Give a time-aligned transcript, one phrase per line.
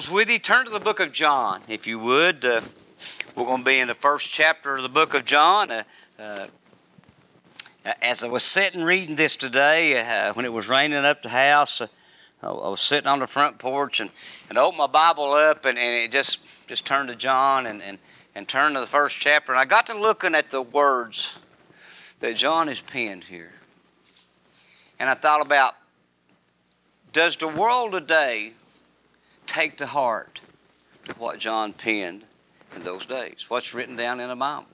[0.00, 2.42] Bibles with you, turn to the book of John, if you would.
[2.42, 2.62] Uh,
[3.36, 5.70] we're going to be in the first chapter of the book of John.
[5.70, 5.82] Uh,
[6.18, 6.46] uh,
[8.00, 11.82] as I was sitting reading this today, uh, when it was raining up the house,
[11.82, 11.88] uh,
[12.42, 14.08] I was sitting on the front porch and,
[14.48, 17.98] and opened my Bible up, and, and it just, just turned to John and, and,
[18.34, 19.52] and turned to the first chapter.
[19.52, 21.36] And I got to looking at the words
[22.20, 23.52] that John has penned here.
[24.98, 25.74] And I thought about
[27.12, 28.54] does the world today
[29.50, 30.40] take to heart
[31.18, 32.22] what John penned
[32.76, 34.66] in those days, what's written down in the Bible.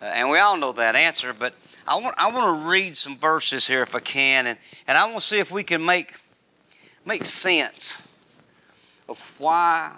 [0.00, 1.54] Uh, and we all know that answer, but
[1.86, 5.04] I want, I want to read some verses here if I can, and, and I
[5.06, 6.14] want to see if we can make,
[7.04, 8.08] make sense
[9.08, 9.92] of why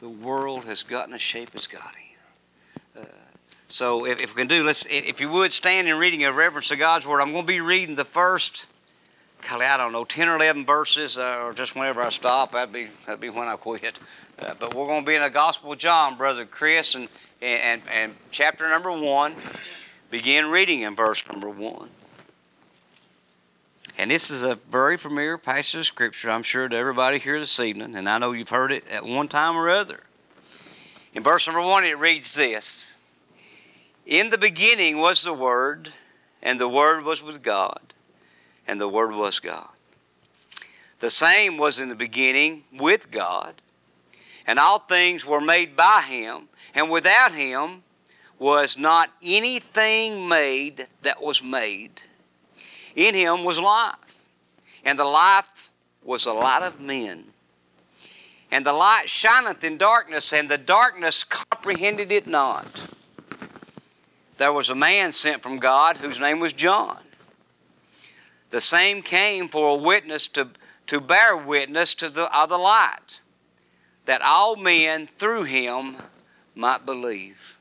[0.00, 1.94] the world has gotten the shape it's got
[2.96, 3.02] in.
[3.02, 3.06] Uh,
[3.68, 6.68] so if, if we can do, let's, if you would stand in reading a reverence
[6.68, 8.66] to God's Word, I'm going to be reading the first
[9.48, 12.72] golly, I don't know, 10 or 11 verses, uh, or just whenever I stop, that'd
[12.72, 13.98] be, that'd be when I quit.
[14.38, 17.08] Uh, but we're going to be in the Gospel of John, Brother Chris, and,
[17.40, 19.34] and, and chapter number 1.
[20.10, 21.88] Begin reading in verse number 1.
[23.98, 27.60] And this is a very familiar passage of Scripture, I'm sure, to everybody here this
[27.60, 30.00] evening, and I know you've heard it at one time or other.
[31.14, 32.96] In verse number 1, it reads this
[34.06, 35.92] In the beginning was the Word,
[36.42, 37.80] and the Word was with God
[38.66, 39.68] and the Word was God.
[41.00, 43.60] The same was in the beginning with God,
[44.46, 47.82] and all things were made by Him, and without Him
[48.38, 52.02] was not anything made that was made.
[52.94, 54.18] In Him was life,
[54.84, 55.70] and the life
[56.04, 57.24] was the light of men.
[58.50, 62.86] And the light shineth in darkness, and the darkness comprehended it not.
[64.36, 66.98] There was a man sent from God whose name was John.
[68.52, 70.50] The same came for a witness to,
[70.86, 73.20] to bear witness to the, of the light,
[74.04, 75.96] that all men through him
[76.54, 77.56] might believe.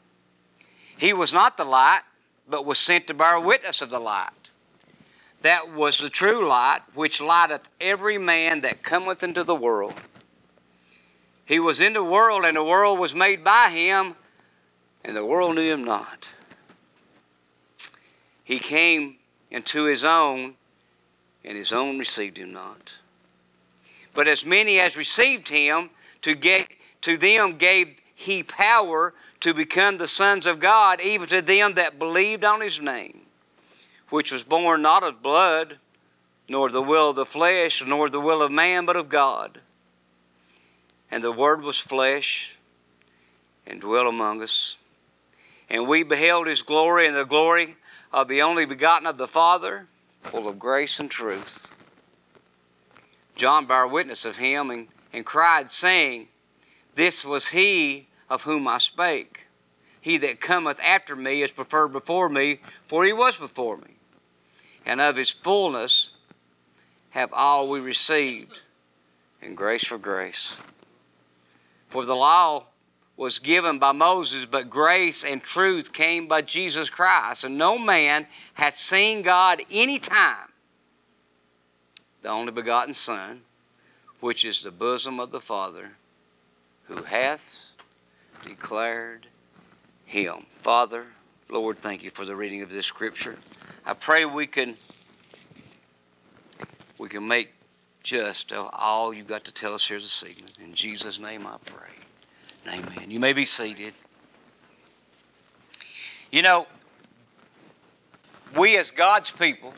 [0.97, 2.01] He was not the light,
[2.45, 4.49] but was sent to bear witness of the light.
[5.43, 9.95] That was the true light, which lighteth every man that cometh into the world.
[11.45, 14.15] He was in the world, and the world was made by him,
[15.05, 16.27] and the world knew him not.
[18.43, 19.15] He came
[19.49, 20.55] into his own,
[21.43, 22.95] and his own received him not.
[24.13, 25.89] But as many as received him,
[26.21, 26.67] to, get,
[27.01, 31.97] to them gave he power to become the sons of God, even to them that
[31.97, 33.21] believed on his name,
[34.09, 35.77] which was born not of blood,
[36.47, 39.59] nor the will of the flesh, nor the will of man, but of God.
[41.09, 42.57] And the Word was flesh
[43.65, 44.77] and dwelt among us.
[45.69, 47.77] And we beheld his glory and the glory
[48.13, 49.87] of the only begotten of the Father
[50.21, 51.69] full of grace and truth.
[53.35, 56.27] John bare witness of him and, and cried, saying,
[56.95, 59.47] This was he of whom I spake.
[59.99, 63.95] He that cometh after me is preferred before me, for he was before me.
[64.85, 66.11] And of his fullness
[67.11, 68.61] have all we received,
[69.41, 70.55] and grace for grace.
[71.87, 72.67] For the law
[73.21, 77.43] was given by Moses, but grace and truth came by Jesus Christ.
[77.43, 80.49] And no man hath seen God any time,
[82.23, 83.41] the only begotten Son,
[84.21, 85.91] which is the bosom of the Father,
[86.85, 87.73] who hath
[88.43, 89.27] declared
[90.03, 90.47] him.
[90.53, 91.05] Father,
[91.47, 93.37] Lord, thank you for the reading of this scripture.
[93.85, 94.77] I pray we can
[96.97, 97.53] we can make
[98.01, 100.53] just of all you've got to tell us here this evening.
[100.59, 102.00] In Jesus' name I pray.
[102.67, 103.09] Amen.
[103.09, 103.93] You may be seated.
[106.31, 106.67] You know,
[108.55, 109.73] we as God's people,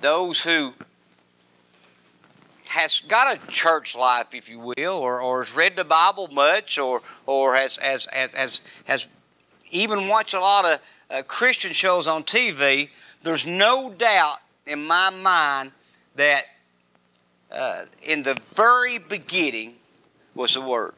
[0.00, 0.74] those who
[2.64, 6.78] has got a church life, if you will, or, or has read the Bible much,
[6.78, 9.06] or or has has has has, has
[9.70, 10.80] even watched a lot of
[11.10, 12.90] uh, Christian shows on TV.
[13.22, 15.72] There's no doubt in my mind
[16.16, 16.44] that
[17.50, 19.74] uh, in the very beginning
[20.34, 20.94] was the Word.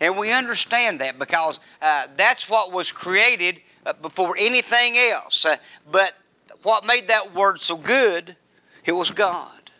[0.00, 5.44] And we understand that because uh, that's what was created uh, before anything else.
[5.44, 5.56] Uh,
[5.90, 6.14] but
[6.62, 8.36] what made that word so good,
[8.84, 9.70] it was God.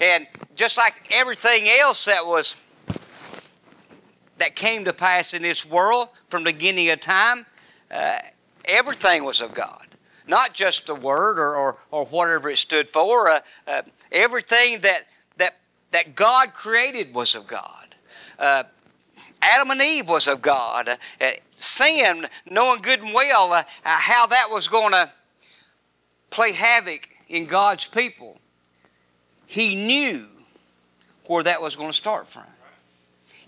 [0.00, 0.26] And
[0.56, 2.56] just like everything else that was
[4.38, 7.46] that came to pass in this world from the beginning of time,
[7.90, 8.18] uh,
[8.64, 9.86] everything was of God.
[10.26, 13.30] Not just the word or, or, or whatever it stood for.
[13.30, 15.04] Uh, uh, everything that,
[15.36, 15.58] that,
[15.92, 17.94] that God created was of God.
[18.38, 18.64] Uh,
[19.42, 20.98] Adam and Eve was of God.
[21.20, 25.10] Uh, sin, knowing good and well uh, how that was going to
[26.30, 28.38] play havoc in God's people,
[29.46, 30.26] He knew
[31.26, 32.44] where that was going to start from.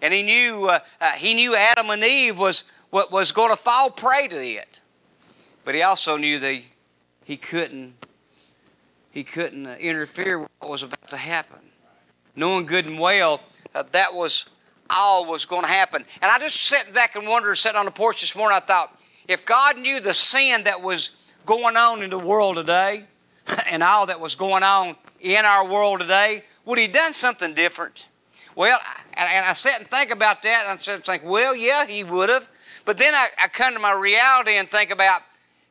[0.03, 3.57] And he knew, uh, uh, he knew Adam and Eve was, what was going to
[3.57, 4.81] fall prey to it.
[5.65, 6.67] But he also knew that he,
[7.25, 7.95] he couldn't,
[9.11, 11.59] he couldn't uh, interfere with what was about to happen.
[12.35, 13.41] Knowing good and well
[13.75, 14.47] uh, that was
[14.91, 16.05] all was going to happen.
[16.23, 18.99] And I just sat back and wondered, sat on the porch this morning, I thought,
[19.29, 21.11] if God knew the sin that was
[21.45, 23.05] going on in the world today
[23.71, 28.09] and all that was going on in our world today, would He done something different?
[28.55, 28.79] Well,
[29.15, 32.29] and I sat and think about that, and I said, think, well, yeah, He would
[32.29, 32.49] have.
[32.85, 35.23] But then I, I come to my reality and think about,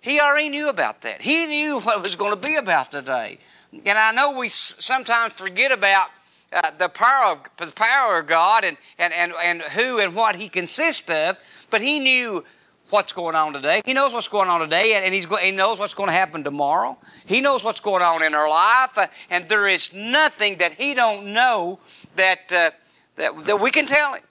[0.01, 1.21] He already knew about that.
[1.21, 3.39] He knew what was going to be about today.
[3.85, 6.09] And I know we sometimes forget about
[6.53, 10.35] uh, the power of the power of God and, and, and, and who and what
[10.35, 11.37] He consists of,
[11.69, 12.43] but He knew
[12.89, 13.81] what's going on today.
[13.85, 16.13] He knows what's going on today, and, and he's go, He knows what's going to
[16.13, 16.97] happen tomorrow.
[17.25, 20.93] He knows what's going on in our life, uh, and there is nothing that He
[20.93, 21.79] don't know
[22.15, 22.71] that, uh,
[23.15, 24.23] that, that we can tell Him.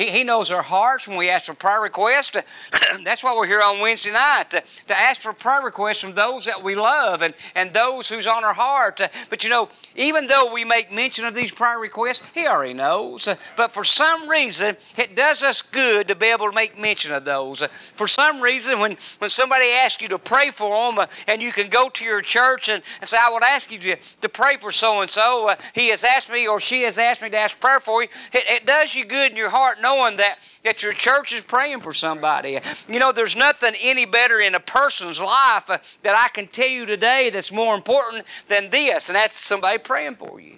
[0.00, 2.34] He, he knows our hearts when we ask for prayer requests.
[3.04, 6.46] That's why we're here on Wednesday night, to, to ask for prayer requests from those
[6.46, 9.02] that we love and, and those who's on our heart.
[9.28, 13.28] But you know, even though we make mention of these prayer requests, He already knows.
[13.58, 17.26] But for some reason, it does us good to be able to make mention of
[17.26, 17.62] those.
[17.94, 21.52] For some reason, when, when somebody asks you to pray for them, uh, and you
[21.52, 24.56] can go to your church and, and say, I would ask you to, to pray
[24.56, 27.60] for so and so, he has asked me or she has asked me to ask
[27.60, 30.92] prayer for you, it, it does you good in your heart knowing that, that your
[30.92, 32.58] church is praying for somebody.
[32.88, 36.68] You know, there's nothing any better in a person's life uh, that I can tell
[36.68, 40.56] you today that's more important than this, and that's somebody praying for you.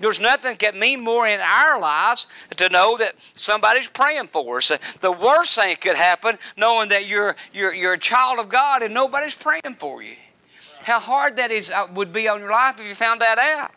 [0.00, 2.26] There's nothing that mean more in our lives
[2.56, 4.72] to know that somebody's praying for us.
[5.00, 8.92] The worst thing could happen knowing that you're, you're, you're a child of God and
[8.92, 10.16] nobody's praying for you.
[10.82, 13.70] How hard that is uh, would be on your life if you found that out.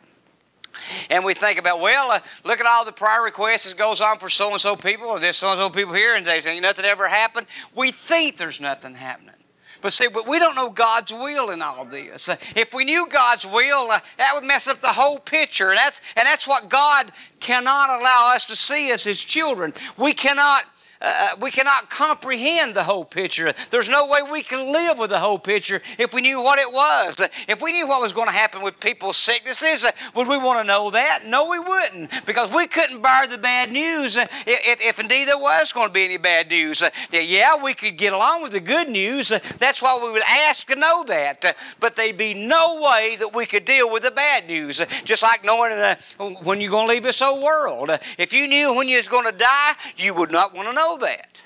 [1.10, 4.20] And we think about, well, uh, look at all the prayer requests that goes on
[4.20, 6.60] for so and so people, or there's so and so people here, and they say
[6.60, 7.48] nothing ever happened.
[7.76, 9.36] We think there's nothing happening.
[9.82, 12.30] But see, but we don't know God's will in all of this.
[12.30, 15.70] Uh, if we knew God's will, uh, that would mess up the whole picture.
[15.70, 19.74] And that's, and that's what God cannot allow us to see as His children.
[19.98, 20.66] We cannot
[21.02, 23.54] uh, uh, we cannot comprehend the whole picture.
[23.70, 26.72] There's no way we can live with the whole picture if we knew what it
[26.72, 27.16] was.
[27.48, 30.60] If we knew what was going to happen with people's sicknesses, uh, would we want
[30.60, 31.26] to know that?
[31.26, 35.38] No, we wouldn't, because we couldn't bear the bad news uh, if, if, indeed there
[35.38, 36.84] was going to be any bad news.
[37.12, 39.32] Yeah, we could get along with the good news.
[39.60, 41.56] That's why we would ask to know that.
[41.80, 44.82] but there'd be no way that we could deal with the bad news.
[45.04, 45.96] just like knowing
[46.44, 47.92] when you're going to leave this old world.
[48.18, 50.87] if you knew when you was going to die, you would not want to know
[50.88, 51.42] know that.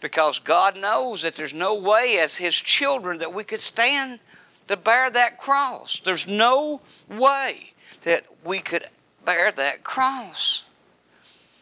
[0.00, 4.20] Because God knows that there's no way as His children that we could stand
[4.68, 6.00] to bear that cross.
[6.04, 7.72] There's no way
[8.04, 8.86] that we could
[9.24, 10.64] bear that cross.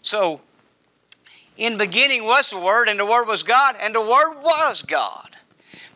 [0.02, 0.40] So,
[1.56, 5.30] in beginning was the Word, and the Word was God, and the Word was God.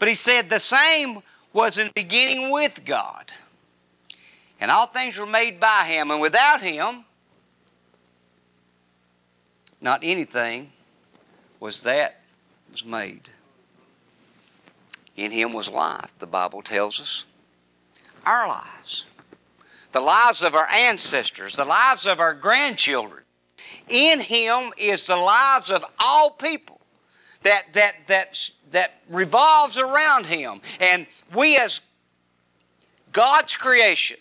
[0.00, 1.22] But He said the same
[1.52, 3.30] was in beginning with God.
[4.61, 7.04] And all things were made by Him, and without Him,
[9.80, 10.72] not anything
[11.62, 12.19] was that
[12.73, 13.28] was made.
[15.16, 17.25] In him was life, the Bible tells us.
[18.26, 19.07] Our lives.
[19.92, 23.23] The lives of our ancestors, the lives of our grandchildren.
[23.88, 26.81] In him is the lives of all people
[27.42, 30.61] that that that that revolves around him.
[30.81, 31.81] And we as
[33.12, 34.16] God's creation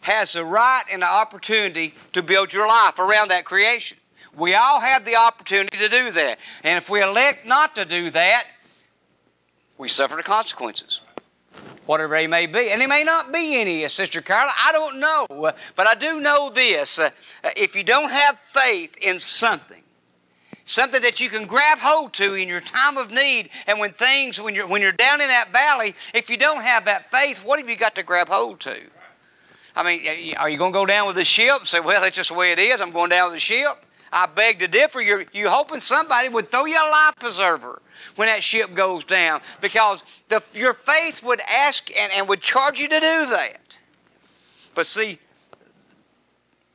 [0.00, 3.98] has the right and the opportunity to build your life around that creation.
[4.36, 6.38] We all have the opportunity to do that.
[6.62, 8.46] And if we elect not to do that,
[9.78, 11.00] we suffer the consequences.
[11.86, 12.70] Whatever they may be.
[12.70, 14.50] And it may not be any, uh, Sister Carla.
[14.56, 15.26] I don't know.
[15.28, 16.98] Uh, but I do know this.
[16.98, 17.10] Uh,
[17.56, 19.82] if you don't have faith in something,
[20.64, 24.40] something that you can grab hold to in your time of need and when things
[24.40, 27.58] when you're when you're down in that valley if you don't have that faith what
[27.58, 28.80] have you got to grab hold to
[29.76, 32.30] i mean are you going to go down with the ship say well that's just
[32.30, 35.00] the way it is i'm going down with the ship I beg to differ.
[35.00, 37.82] You're, you hoping somebody would throw you a life preserver
[38.14, 42.78] when that ship goes down because the, your faith would ask and, and would charge
[42.78, 43.76] you to do that.
[44.72, 45.18] But see,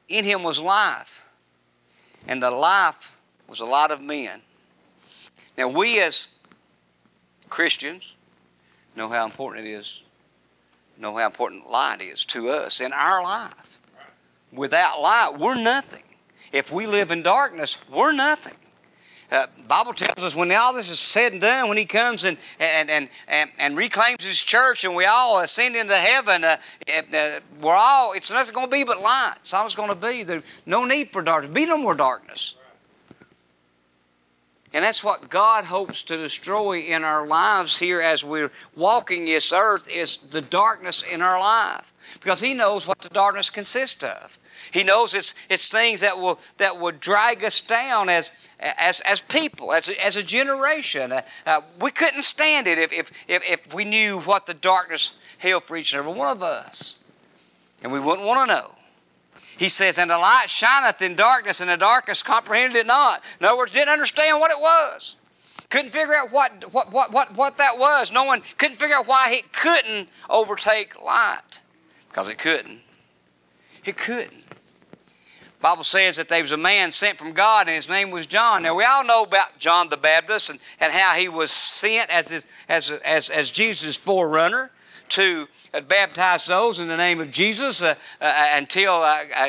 [0.10, 1.24] in him was life,
[2.28, 3.18] and the life
[3.48, 4.42] was a lot of men.
[5.58, 6.28] Now, we as
[7.50, 8.18] Christians
[8.98, 10.04] know how important it is,
[10.98, 13.80] know how important light is to us in our life.
[14.52, 16.04] Without light, we're nothing.
[16.52, 18.56] If we live in darkness, we're nothing.
[19.32, 22.38] uh, Bible tells us when all this is said and done, when He comes and
[22.60, 27.40] and and and, and reclaims His church, and we all ascend into heaven, uh, uh,
[27.62, 28.14] we're all.
[28.14, 29.36] It's nothing going to be but light.
[29.42, 30.24] It's all it's going to be.
[30.24, 31.54] There's no need for darkness.
[31.54, 32.56] Be no more darkness.
[34.72, 39.52] And that's what God hopes to destroy in our lives here as we're walking this
[39.52, 41.92] earth is the darkness in our life.
[42.20, 44.38] Because He knows what the darkness consists of.
[44.72, 49.20] He knows it's, it's things that will, that will drag us down as, as, as
[49.20, 51.12] people, as a, as a generation.
[51.12, 55.14] Uh, uh, we couldn't stand it if, if, if, if we knew what the darkness
[55.38, 56.96] held for each and every one of us.
[57.82, 58.72] And we wouldn't want to know.
[59.58, 63.22] He says, And the light shineth in darkness, and the darkness comprehended it not.
[63.40, 65.16] In other words, didn't understand what it was.
[65.70, 68.12] Couldn't figure out what, what, what, what, what that was.
[68.12, 71.59] No one couldn't figure out why it couldn't overtake light.
[72.10, 72.80] Because it couldn't.
[73.86, 74.46] It couldn't.
[75.62, 78.64] Bible says that there was a man sent from God and his name was John.
[78.64, 82.30] Now we all know about John the Baptist and, and how he was sent as,
[82.30, 84.72] his, as, as, as Jesus' forerunner
[85.10, 89.06] to uh, baptize those in the name of Jesus uh, uh, until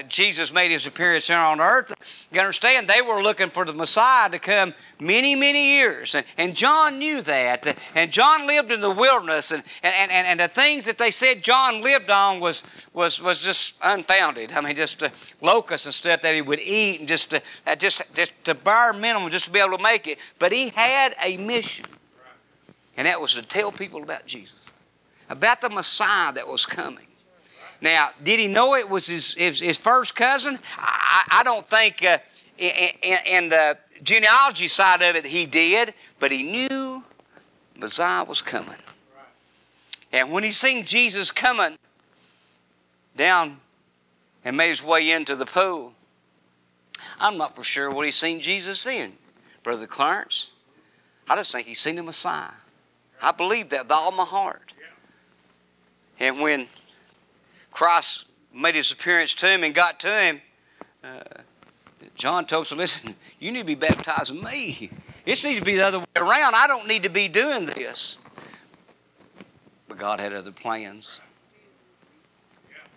[0.09, 1.95] Jesus made his appearance here on earth.
[2.33, 6.15] You understand, they were looking for the Messiah to come many, many years.
[6.15, 7.77] And, and John knew that.
[7.95, 9.51] And John lived in the wilderness.
[9.51, 12.63] And, and, and, and the things that they said John lived on was,
[12.93, 14.53] was, was just unfounded.
[14.53, 17.41] I mean, just uh, locusts and stuff that he would eat and just, uh,
[17.77, 20.19] just, just to bare minimum just to be able to make it.
[20.39, 21.87] But he had a mission.
[22.97, 24.59] And that was to tell people about Jesus,
[25.31, 27.07] about the Messiah that was coming.
[27.81, 30.59] Now, did he know it was his, his, his first cousin?
[30.77, 32.19] I, I don't think uh,
[32.59, 32.73] in,
[33.03, 37.03] in, in the genealogy side of it he did, but he knew
[37.79, 38.77] Messiah was coming.
[40.13, 41.79] And when he seen Jesus coming
[43.17, 43.61] down
[44.45, 45.93] and made his way into the pool,
[47.19, 49.13] I'm not for sure what he seen Jesus in,
[49.63, 50.51] Brother Clarence.
[51.29, 52.51] I just think he seen the Messiah.
[53.23, 54.73] I believe that with all my heart.
[56.21, 56.67] And when
[57.73, 60.41] Christ made his appearance to him and got to him,
[61.03, 61.23] uh,
[62.15, 64.91] John told us, listen, you need to be baptizing me.
[65.25, 66.55] This needs to be the other way around.
[66.55, 68.19] I don't need to be doing this.
[69.89, 71.21] But God had other plans.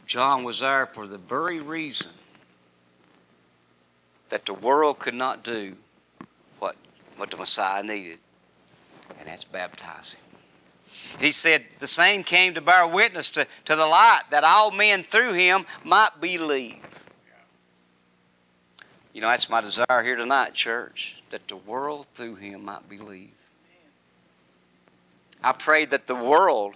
[0.06, 2.12] John was there for the very reason
[4.30, 5.76] that the world could not do
[6.60, 6.76] what,
[7.16, 8.20] what the Messiah needed,
[9.20, 10.20] and that's baptizing.
[11.20, 15.04] He said, The same came to bear witness to, to the light that all men
[15.04, 16.86] through him might believe.
[19.14, 23.30] You know, that's my desire here tonight, church, that the world through him might believe.
[25.44, 26.76] I pray that the world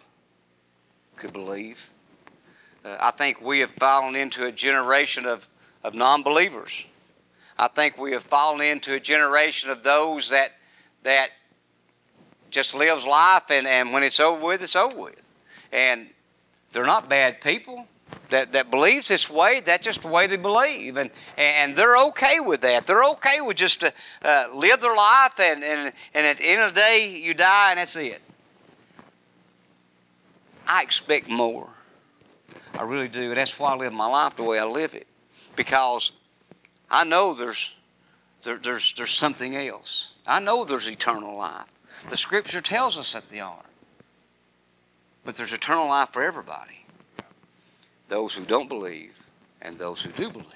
[1.16, 1.90] could believe.
[2.86, 5.48] Uh, I think we have fallen into a generation of,
[5.84, 6.86] of non believers.
[7.58, 10.52] I think we have fallen into a generation of those that,
[11.04, 11.30] that
[12.50, 15.22] just lives life and, and when it's over with, it's over with.
[15.72, 16.08] And
[16.72, 17.88] they're not bad people
[18.30, 20.98] that, that believes this way, that's just the way they believe.
[20.98, 22.88] And, and they're okay with that.
[22.88, 26.62] They're okay with just to uh, live their life, and, and, and at the end
[26.62, 28.22] of the day, you die, and that's it.
[30.66, 31.70] I expect more.
[32.78, 33.30] I really do.
[33.30, 35.08] And That's why I live my life the way I live it.
[35.56, 36.12] Because
[36.92, 37.74] I know there's,
[38.44, 40.14] there, there's, there's something else.
[40.26, 41.66] I know there's eternal life.
[42.10, 43.64] The Scripture tells us that they are.
[45.26, 46.86] But there's eternal life for everybody
[48.10, 49.14] those who don't believe
[49.62, 50.48] and those who do believe.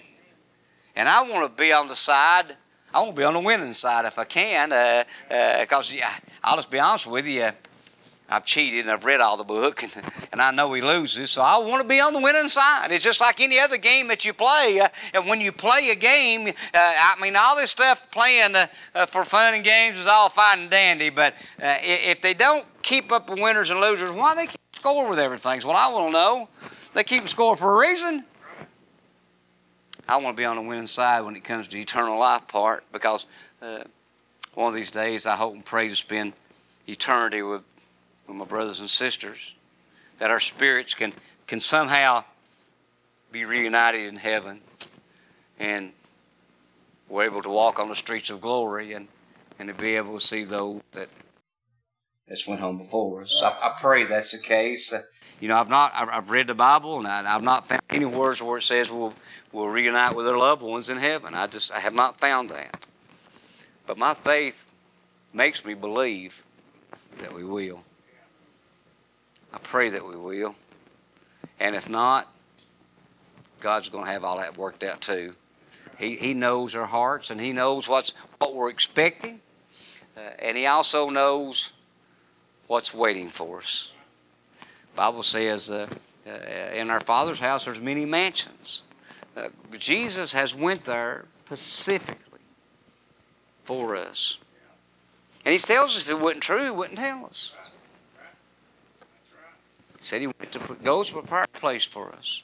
[0.95, 2.55] And I want to be on the side,
[2.93, 6.09] I want to be on the winning side if I can, because uh, uh,
[6.43, 7.49] I'll just be honest with you.
[8.31, 9.91] I've cheated and I've read all the book and,
[10.31, 12.91] and I know he loses, so I want to be on the winning side.
[12.91, 14.79] It's just like any other game that you play.
[14.79, 18.67] Uh, and when you play a game, uh, I mean, all this stuff playing uh,
[18.95, 22.65] uh for fun and games is all fine and dandy, but uh, if they don't
[22.81, 25.61] keep up the winners and losers, why they keep score with everything?
[25.61, 26.49] What I want to know.
[26.93, 28.25] They keep score for a reason.
[30.07, 32.83] I want to be on the winning side when it comes to eternal life part
[32.91, 33.27] because
[33.61, 33.83] uh,
[34.55, 36.33] one of these days I hope and pray to spend
[36.87, 37.61] eternity with,
[38.31, 39.53] with my brothers and sisters.
[40.19, 41.13] That our spirits can,
[41.47, 42.23] can somehow
[43.31, 44.61] be reunited in heaven
[45.59, 45.91] and
[47.09, 49.09] we're able to walk on the streets of glory and,
[49.59, 51.09] and to be able to see those that
[52.27, 53.41] that's went home before us.
[53.43, 54.93] I, I pray that's the case.
[55.41, 58.41] You know, I've not, I've read the Bible and I, have not found any words
[58.41, 59.13] where it says we'll,
[59.51, 61.33] we'll reunite with our loved ones in heaven.
[61.33, 62.85] I just, I have not found that.
[63.85, 64.67] But my faith
[65.33, 66.45] makes me believe
[67.17, 67.83] that we will.
[69.53, 70.55] I pray that we will.
[71.59, 72.27] And if not,
[73.59, 75.35] God's going to have all that worked out too.
[75.97, 79.39] He, he knows our hearts and He knows what's, what we're expecting.
[80.17, 81.71] Uh, and He also knows
[82.67, 83.93] what's waiting for us.
[84.95, 85.87] Bible says uh,
[86.27, 86.31] uh,
[86.73, 88.81] in our Father's house there's many mansions.
[89.37, 92.39] Uh, Jesus has went there specifically
[93.63, 94.39] for us.
[95.45, 97.55] And He tells us if it wasn't true, He wouldn't tell us.
[100.01, 102.43] Said He went to goes to prepare a place for us.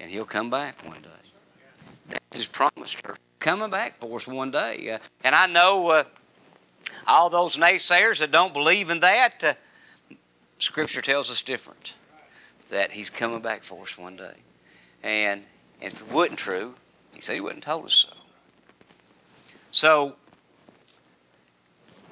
[0.00, 1.08] And He'll come back one day.
[2.08, 2.96] That's His promise.
[3.40, 4.90] Coming back for us one day.
[4.90, 6.04] Uh, and I know uh,
[7.06, 9.54] all those naysayers that don't believe in that, uh,
[10.58, 11.94] Scripture tells us different.
[12.70, 14.34] That He's coming back for us one day.
[15.02, 15.42] And,
[15.80, 16.74] and if it wasn't true,
[17.14, 18.16] He said He wouldn't have told us so.
[19.70, 20.16] So,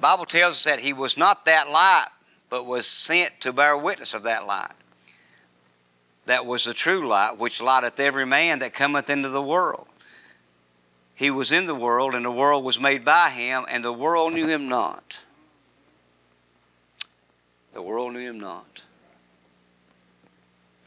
[0.01, 2.07] Bible tells us that He was not that light,
[2.49, 4.71] but was sent to bear witness of that light.
[6.25, 9.87] That was the true light, which lighteth every man that cometh into the world.
[11.15, 14.33] He was in the world, and the world was made by him, and the world
[14.33, 15.19] knew him not.
[17.71, 18.81] The world knew him not.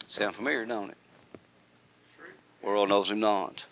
[0.06, 0.96] Sound familiar, don't it?
[2.62, 3.64] World knows him not.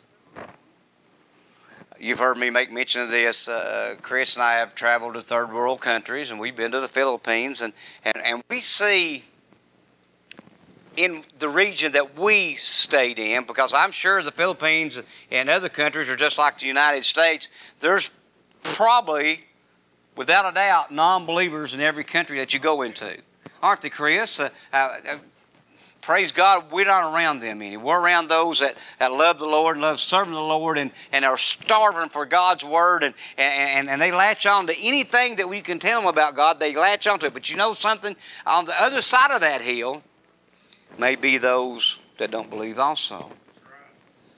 [2.01, 3.49] You've heard me make mention of this.
[3.49, 6.89] Uh, Chris and I have traveled to third world countries, and we've been to the
[6.89, 7.73] Philippines, and,
[8.05, 9.25] and, and we see
[10.97, 16.09] in the region that we stayed in, because I'm sure the Philippines and other countries
[16.09, 17.49] are just like the United States,
[17.81, 18.11] there's
[18.63, 19.47] probably,
[20.17, 23.17] without a doubt, non believers in every country that you go into.
[23.61, 24.39] Aren't they, Chris?
[24.39, 25.19] Uh, uh,
[26.01, 27.77] praise God, we're not around them any.
[27.77, 31.25] We're around those that, that love the Lord and love serving the Lord and, and
[31.25, 35.61] are starving for God's Word and, and, and they latch on to anything that we
[35.61, 37.35] can tell them about God, they latch onto it.
[37.35, 38.17] But you know something?
[38.47, 40.03] On the other side of that hill
[40.99, 43.31] may be those that don't believe also.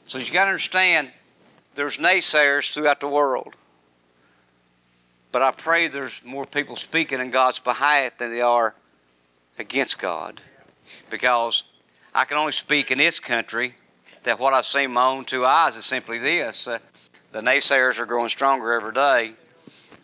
[0.07, 1.11] So you got to understand
[1.75, 3.55] there's naysayers throughout the world.
[5.33, 8.75] But I pray there's more people speaking in God's behalf than they are
[9.59, 10.41] against God.
[11.11, 11.65] Because
[12.15, 13.75] I can only speak in this country
[14.25, 16.67] that what I've seen my own two eyes is simply this.
[16.67, 16.79] Uh,
[17.33, 19.33] the naysayers are growing stronger every day.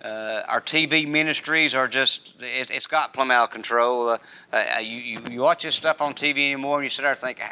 [0.03, 4.11] Uh, our TV ministries are just, it, has got plumb out of control.
[4.11, 4.19] Uh,
[4.53, 7.19] uh, you, you, you, watch this stuff on TV anymore and you sit there and
[7.19, 7.43] think,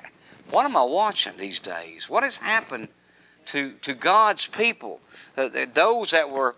[0.51, 2.09] what am I watching these days?
[2.09, 2.89] What has happened
[3.47, 5.01] to, to God's people?
[5.37, 6.55] Uh, those that were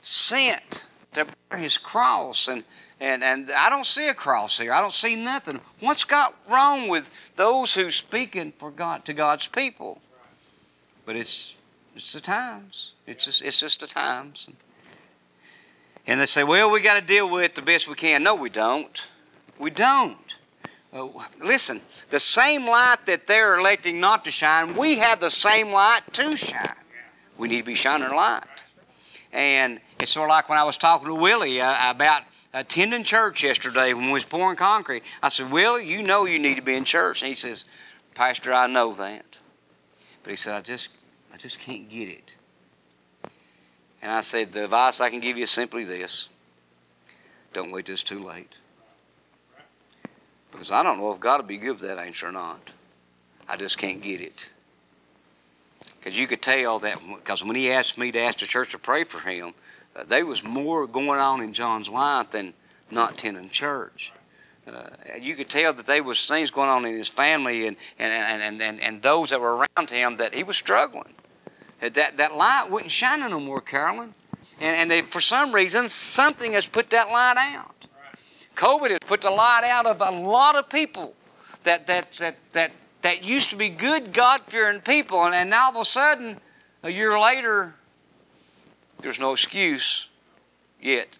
[0.00, 2.64] sent to bear His cross and,
[3.00, 4.72] and, and I don't see a cross here.
[4.72, 5.60] I don't see nothing.
[5.80, 10.00] What's got wrong with those who speaking for God to God's people?
[11.04, 11.56] But it's
[11.94, 12.92] it's the times.
[13.06, 14.48] It's just it's just the times.
[16.06, 18.22] And they say, well, we got to deal with it the best we can.
[18.22, 19.08] No, we don't.
[19.58, 20.36] We don't.
[20.92, 21.08] Uh,
[21.42, 21.80] listen,
[22.10, 26.36] the same light that they're electing not to shine, we have the same light to
[26.36, 26.76] shine.
[27.36, 28.44] We need to be shining light.
[29.32, 33.42] And it's sort of like when I was talking to Willie uh, about attending church
[33.42, 35.02] yesterday when we was pouring concrete.
[35.22, 37.22] I said, Willie, you know you need to be in church.
[37.22, 37.64] And he says,
[38.14, 39.38] Pastor, I know that.
[40.22, 40.90] But he said, I just,
[41.32, 42.36] I just can't get it.
[44.02, 46.28] And I said, The advice I can give you is simply this
[47.52, 48.58] don't wait till it's too late.
[50.52, 52.70] Because I don't know if God will be good with that answer or not.
[53.48, 54.50] I just can't get it.
[55.98, 58.78] Because you could tell that, because when he asked me to ask the church to
[58.78, 59.54] pray for him,
[59.96, 62.54] uh, there was more going on in John's life than
[62.90, 64.12] not attending church.
[64.66, 64.88] Uh,
[65.20, 68.60] you could tell that there was things going on in his family and, and, and,
[68.60, 71.14] and, and those that were around him that he was struggling.
[71.80, 74.12] That, that light wasn't shining no more, Carolyn.
[74.60, 77.86] And, and they, for some reason, something has put that light out.
[78.56, 81.14] COVID has put the light out of a lot of people
[81.62, 85.24] that, that, that, that, that used to be good, God fearing people.
[85.24, 86.38] And, and now all of a sudden,
[86.82, 87.74] a year later,
[88.98, 90.08] there's no excuse
[90.80, 91.18] yet.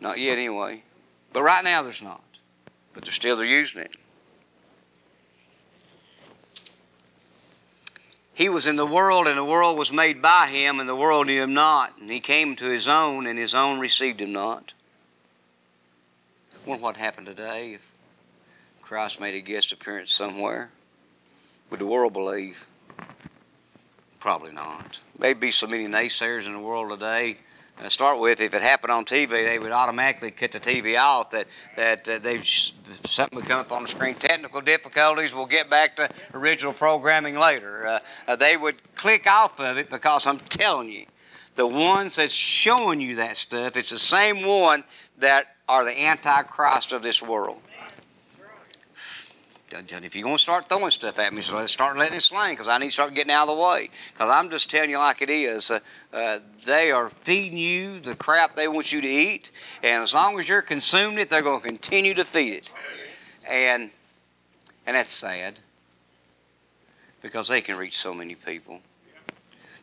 [0.00, 0.82] not yet, anyway.
[1.32, 2.22] But right now, there's not.
[2.94, 3.96] But they're still they're using it.
[8.38, 11.26] He was in the world, and the world was made by him, and the world
[11.26, 11.98] knew him not.
[12.00, 14.74] And he came to his own, and his own received him not.
[16.54, 17.92] I wonder what happened today if
[18.80, 20.70] Christ made a guest appearance somewhere.
[21.70, 22.64] Would the world believe?
[24.20, 25.00] Probably not.
[25.18, 27.38] Maybe so many naysayers in the world today
[27.82, 31.30] uh, start with, if it happened on TV, they would automatically cut the TV off.
[31.30, 32.44] That that uh, they've
[33.04, 34.14] something would come up on the screen.
[34.14, 35.34] Technical difficulties.
[35.34, 37.86] We'll get back to original programming later.
[37.86, 41.06] Uh, uh, they would click off of it because I'm telling you,
[41.54, 44.84] the ones that's showing you that stuff, it's the same one
[45.18, 47.60] that are the antichrist of this world.
[49.72, 52.52] If you're going to start throwing stuff at me, so let's start letting it sling
[52.52, 53.90] because I need to start getting out of the way.
[54.12, 55.70] Because I'm just telling you like it is.
[55.70, 55.80] Uh,
[56.12, 59.50] uh, they are feeding you the crap they want you to eat,
[59.82, 62.72] and as long as you're consuming it, they're going to continue to feed it.
[63.48, 63.90] And
[64.86, 65.60] and that's sad
[67.20, 68.80] because they can reach so many people.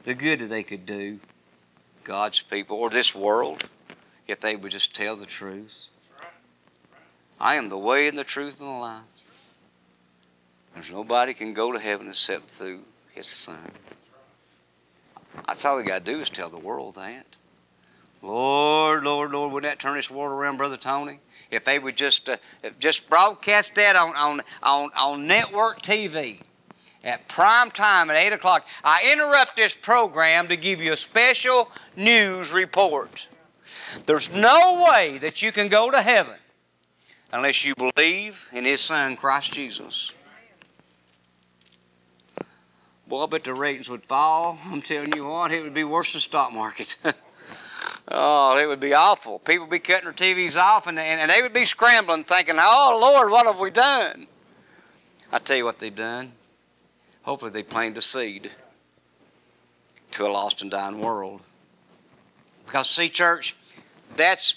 [0.03, 1.19] The good that they could do,
[2.03, 3.69] God's people or this world,
[4.27, 5.87] if they would just tell the truth.
[7.39, 9.14] I am the way and the truth and the life.
[10.75, 12.81] There's nobody can go to heaven except through
[13.13, 13.71] His Son.
[15.47, 17.25] That's all we got to do is tell the world that.
[18.21, 21.19] Lord, Lord, Lord, wouldn't that turn this world around, Brother Tony?
[21.51, 22.37] If they would just uh,
[22.79, 26.39] just broadcast that on, on, on, on network TV
[27.03, 28.65] at prime time at 8 o'clock.
[28.83, 33.27] I interrupt this program to give you a special news report.
[34.07, 36.35] There's no way that you can go to heaven
[37.31, 40.11] unless you believe in His Son, Christ Jesus.
[43.07, 44.57] Boy, but the ratings would fall.
[44.65, 46.97] I'm telling you what, it would be worse than stock market.
[48.07, 49.39] oh, it would be awful.
[49.39, 52.55] People would be cutting their TVs off and, and, and they would be scrambling thinking,
[52.59, 54.27] oh, Lord, what have we done?
[55.31, 56.31] I tell you what they've done.
[57.23, 58.51] Hopefully they planted a seed
[60.11, 61.41] to a lost and dying world.
[62.65, 63.55] Because, see, church,
[64.15, 64.55] that's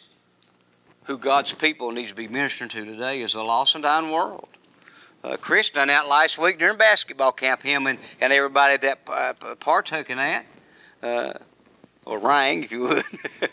[1.05, 4.49] who God's people needs to be ministering to today is a lost and dying world.
[5.25, 9.33] Uh, Chris done that last week during basketball camp, him and, and everybody that uh,
[9.59, 10.47] partook in that,
[11.03, 11.33] uh,
[12.05, 13.05] or rang, if you would.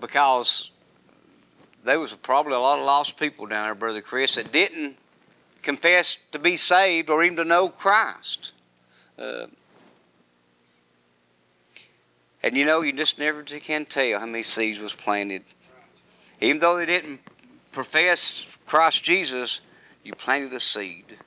[0.00, 0.70] because
[1.84, 4.96] there was probably a lot of lost people down there, Brother Chris, that didn't
[5.62, 8.52] confess to be saved or even to know Christ.
[9.18, 9.46] Uh,
[12.44, 15.42] and you know, you just never can tell how many seeds was planted.
[16.40, 17.20] Even though they didn't
[17.72, 19.60] profess Christ Jesus,
[20.04, 21.18] you planted a seed.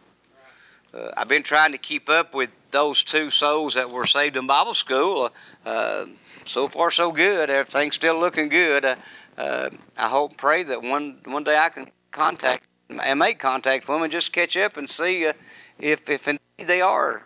[0.94, 4.48] Uh, I've been trying to keep up with those two souls that were saved in
[4.48, 5.30] Bible school.
[5.66, 6.06] Uh,
[6.46, 7.50] so far, so good.
[7.50, 8.86] Everything's still looking good.
[8.86, 8.96] Uh,
[9.38, 13.96] uh, I hope, pray that one one day I can contact and make contact with
[13.96, 15.34] them and just catch up and see uh,
[15.80, 17.26] if if indeed they are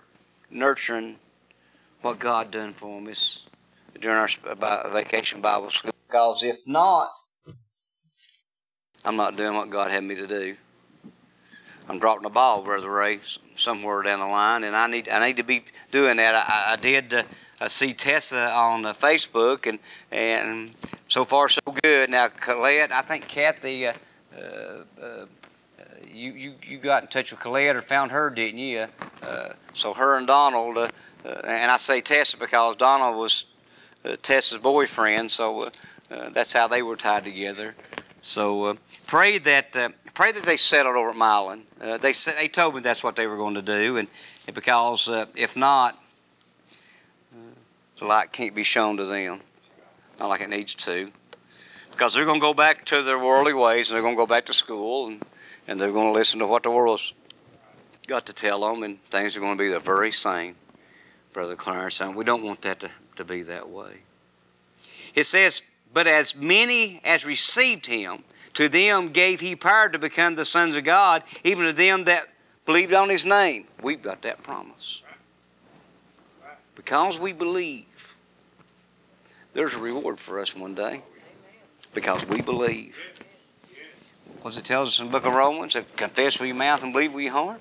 [0.49, 1.17] nurturing
[2.01, 3.13] what God done for them
[4.01, 5.91] during our vacation Bible school.
[6.07, 7.09] Because if not,
[9.05, 10.55] I'm not doing what God had me to do.
[11.89, 13.19] I'm dropping the ball, Brother Ray,
[13.55, 16.35] somewhere down the line, and I need I need to be doing that.
[16.35, 17.23] I, I did uh,
[17.59, 19.79] I see Tessa on uh, Facebook, and
[20.12, 20.75] and
[21.07, 22.12] so far so good.
[22.12, 23.93] Now Colette, I think Kathy, uh,
[24.38, 24.43] uh,
[25.01, 25.25] uh,
[26.07, 28.85] you, you you got in touch with Colette or found her, didn't you?
[29.23, 30.77] Uh, so her and Donald,
[31.25, 33.45] and I say Tessa because Donald was
[34.21, 35.69] Tessa's boyfriend, so
[36.33, 37.73] that's how they were tied together.
[38.21, 38.73] So uh,
[39.08, 41.63] pray that uh, pray that they settled over at Milan.
[41.82, 44.08] Uh, they they told me that's what they were going to do, and,
[44.45, 45.97] and because uh, if not,
[47.34, 47.38] uh,
[47.97, 49.39] the light can't be shown to them,
[50.19, 51.10] not like it needs to,
[51.91, 54.25] because they're going to go back to their worldly ways, and they're going to go
[54.25, 55.23] back to school, and
[55.67, 57.13] and they're going to listen to what the world's
[58.08, 60.55] got to tell them, and things are going to be the very same,
[61.32, 62.01] Brother Clarence.
[62.01, 63.99] And we don't want that to, to be that way.
[65.13, 65.62] It says
[65.93, 68.23] but as many as received him,
[68.54, 72.28] to them gave he power to become the sons of God, even to them that
[72.65, 73.65] believed on his name.
[73.82, 75.02] We've got that promise.
[76.75, 78.15] Because we believe,
[79.54, 81.02] there's a reward for us one day.
[81.93, 82.97] Because we believe.
[84.41, 86.93] What it tells us in the book of Romans, if confess with your mouth and
[86.93, 87.60] believe with your heart.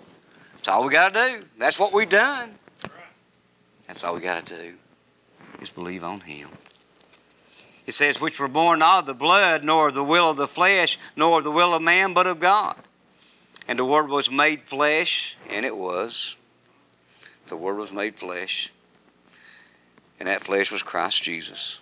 [0.54, 1.44] That's all we got to do.
[1.58, 2.54] That's what we've done.
[3.86, 4.74] That's all we got to do
[5.60, 6.48] is believe on him.
[7.88, 10.46] It says, which were born not of the blood, nor of the will of the
[10.46, 12.76] flesh, nor of the will of man, but of God.
[13.66, 16.36] And the Word was made flesh, and it was.
[17.46, 18.70] The Word was made flesh,
[20.20, 21.78] and that flesh was Christ Jesus.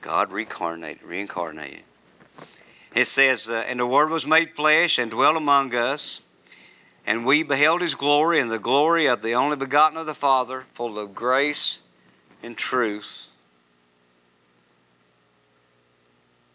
[0.00, 1.82] God reincarnated, reincarnated.
[2.94, 6.22] It says, uh, and the Word was made flesh and dwelt among us,
[7.06, 10.64] and we beheld His glory, and the glory of the only begotten of the Father,
[10.72, 11.82] full of grace
[12.42, 13.28] and truth.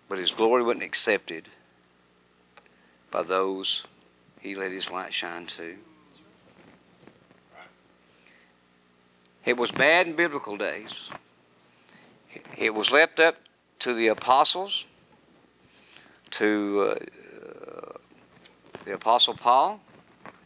[0.10, 1.48] But his glory wasn't accepted
[3.12, 3.86] by those
[4.42, 5.76] he let his light shine to.
[9.46, 11.10] It was bad in biblical days.
[12.58, 13.36] It was left up
[13.80, 14.86] to the apostles,
[16.32, 17.98] to uh,
[18.86, 19.80] the apostle Paul,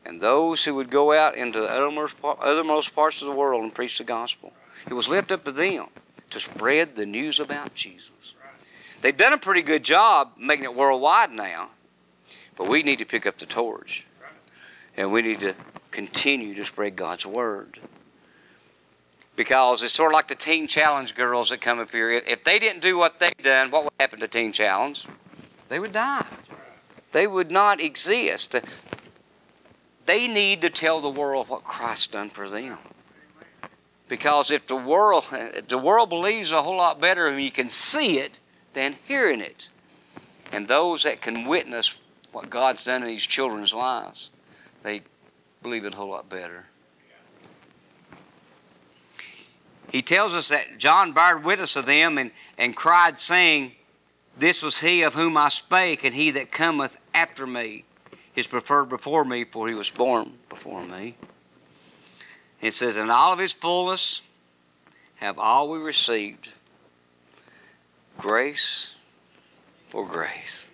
[0.05, 3.97] and those who would go out into the othermost parts of the world and preach
[3.97, 4.53] the gospel.
[4.87, 5.87] It was left up to them
[6.29, 8.35] to spread the news about Jesus.
[9.03, 11.71] They've done a pretty good job making it worldwide now.
[12.55, 14.05] But we need to pick up the torch.
[14.95, 15.55] And we need to
[15.91, 17.81] continue to spread God's word.
[19.35, 22.11] Because it's sort of like the Teen Challenge girls that come up here.
[22.11, 25.05] If they didn't do what they've done, what would happen to Teen Challenge?
[25.67, 26.25] They would die.
[27.11, 28.55] They would not exist.
[30.05, 32.77] They need to tell the world what Christ done for them.
[34.07, 37.67] Because if the world, if the world believes a whole lot better when you can
[37.67, 38.39] see it
[38.73, 39.69] than hearing it.
[40.51, 41.95] And those that can witness
[42.31, 44.31] what God's done in these children's lives,
[44.83, 45.01] they
[45.61, 46.65] believe it a whole lot better.
[49.91, 53.73] He tells us that John bare witness of them and, and cried, saying,
[54.37, 57.85] This was he of whom I spake, and he that cometh after me
[58.35, 61.15] is preferred before me, for he was born before me.
[62.59, 64.23] It says, In all of his fullness
[65.17, 66.49] have all we received
[68.17, 68.95] grace
[69.89, 70.69] for grace.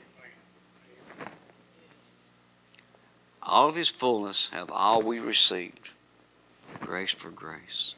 [3.41, 5.89] All of his fullness have all we received
[6.79, 7.95] grace for grace.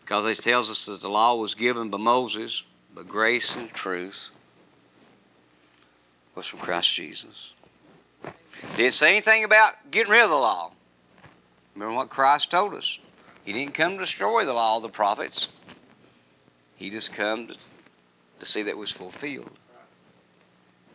[0.00, 4.30] Because it tells us that the law was given by Moses, but grace and truth
[6.34, 7.54] was from Christ Jesus.
[8.76, 10.72] Didn't say anything about getting rid of the law.
[11.74, 12.98] Remember what Christ told us.
[13.44, 15.48] He didn't come to destroy the law of the prophets.
[16.82, 17.54] He just come to,
[18.40, 19.52] to see that it was fulfilled.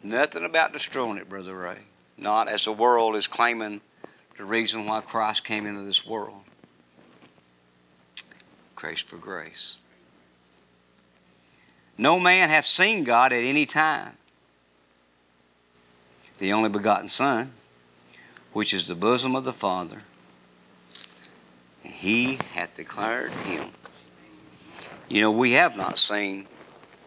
[0.03, 1.77] Nothing about destroying it, Brother Ray.
[2.17, 3.79] Not as the world is claiming
[4.37, 6.41] the reason why Christ came into this world.
[8.75, 9.77] Grace for grace.
[11.97, 14.17] No man hath seen God at any time.
[16.37, 17.53] The only begotten Son,
[18.51, 20.01] which is the bosom of the Father,
[21.81, 23.69] he hath declared him.
[25.09, 26.47] You know, we have not seen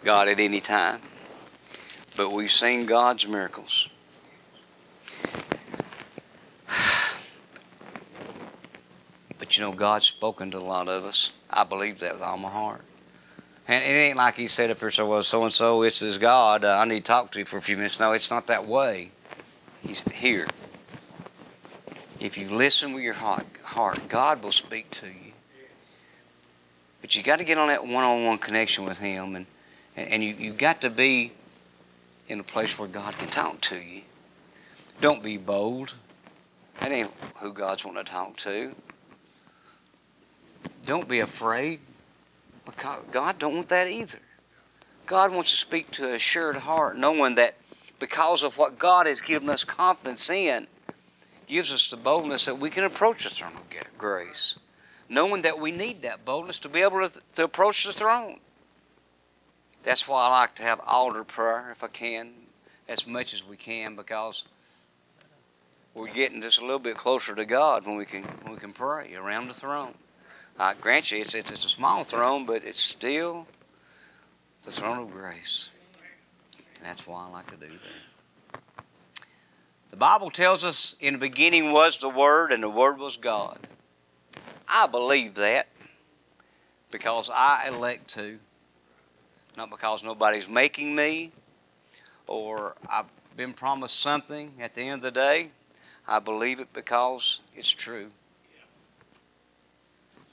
[0.04, 1.02] God at any time,
[2.16, 3.88] but we've seen God's miracles.
[9.38, 11.32] But you know, God's spoken to a lot of us.
[11.48, 12.82] I believe that with all my heart.
[13.66, 16.18] And it ain't like he said up here, so well, so and so, it's this
[16.18, 16.62] God.
[16.62, 17.98] Uh, I need to talk to you for a few minutes.
[17.98, 19.12] No, it's not that way.
[19.80, 20.46] He's here.
[22.20, 23.46] If you listen with your heart
[24.08, 25.19] God will speak to you.
[27.00, 29.46] But you got to get on that one-on-one connection with Him, and
[29.96, 31.32] and you you got to be
[32.28, 34.02] in a place where God can talk to you.
[35.00, 35.94] Don't be bold.
[36.80, 38.74] That ain't who God's wanting to talk to.
[40.86, 41.80] Don't be afraid.
[42.64, 44.20] Because God don't want that either.
[45.06, 47.56] God wants to speak to a assured heart, knowing that
[47.98, 50.66] because of what God has given us confidence in,
[51.46, 54.58] gives us the boldness that we can approach the throne of grace,
[55.10, 58.38] knowing that we need that boldness to be able to, to approach the throne.
[59.82, 62.30] That's why I like to have altar prayer if I can,
[62.88, 64.44] as much as we can, because
[65.94, 68.72] we're getting just a little bit closer to God when we can when we can
[68.72, 69.94] pray around the throne.
[70.58, 73.46] I grant you, it's, it's, it's a small throne, but it's still
[74.64, 75.70] the throne of grace.
[76.76, 78.60] And that's why I like to do that.
[79.88, 83.58] The Bible tells us in the beginning was the Word, and the Word was God.
[84.72, 85.66] I believe that
[86.92, 88.38] because I elect to,
[89.56, 91.32] not because nobody's making me
[92.28, 93.06] or I've
[93.36, 95.50] been promised something at the end of the day.
[96.06, 98.10] I believe it because it's true.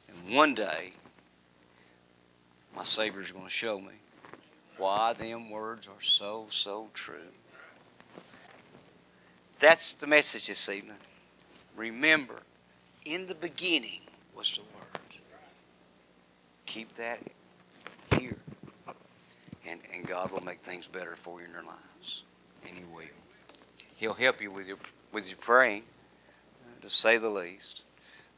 [0.07, 0.93] And one day,
[2.75, 3.93] my Savior's going to show me
[4.77, 7.33] why them words are so, so true.
[9.59, 10.97] That's the message this evening.
[11.75, 12.41] Remember,
[13.03, 14.01] in the beginning
[14.37, 15.21] was the Word.
[16.67, 17.19] Keep that
[18.17, 18.35] here.
[19.65, 22.23] And, and God will make things better for you in your lives.
[22.67, 23.03] And He will.
[23.97, 24.77] He'll help you with your,
[25.11, 25.83] with your praying,
[26.63, 27.83] uh, to say the least.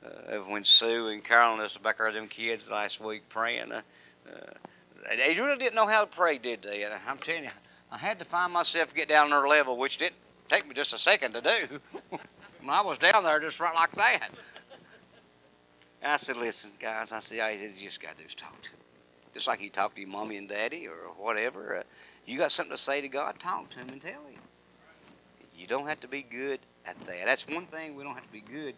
[0.03, 3.81] Uh, when Sue and Carolyn us back there, them kids last week praying, uh,
[4.25, 4.31] uh,
[5.09, 6.83] they really didn't know how to pray, did they?
[6.83, 7.49] And I'm telling you,
[7.91, 10.15] I had to find myself get down on their level, which didn't
[10.47, 11.79] take me just a second to do.
[12.69, 14.29] I was down there, just right like that.
[16.03, 18.79] I said, listen, guys, I said, you just got to is talk to him.
[19.33, 21.77] Just like you talk to your mommy and daddy or whatever.
[21.77, 21.83] Uh,
[22.25, 24.39] you got something to say to God, talk to him and tell him.
[25.57, 27.25] You don't have to be good at that.
[27.25, 28.75] That's one thing we don't have to be good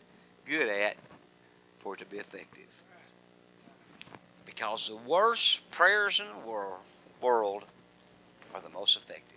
[0.47, 0.95] good at
[1.79, 2.63] for it to be effective.
[4.45, 6.79] Because the worst prayers in the world,
[7.21, 7.63] world
[8.53, 9.30] are the most effective.